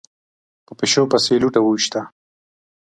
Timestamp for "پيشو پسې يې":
0.79-1.41